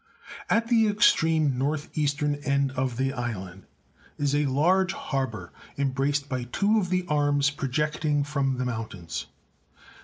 At 0.49 0.67
the 0.67 0.87
extreme 0.87 1.59
north 1.59 1.95
eastern 1.95 2.33
end 2.37 2.71
of 2.71 2.97
the 2.97 3.13
island 3.13 3.67
is 4.17 4.33
a 4.33 4.47
large 4.47 4.93
harbour 4.93 5.51
embraced 5.77 6.27
by 6.27 6.45
two 6.45 6.79
of 6.79 6.89
the 6.89 7.05
arms 7.07 7.51
projecting 7.51 8.23
from 8.23 8.57
the 8.57 8.65
mountains. 8.65 9.27